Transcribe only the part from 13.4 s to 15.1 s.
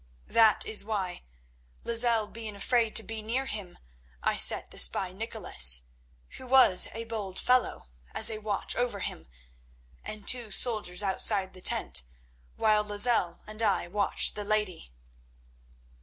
and I watched the lady."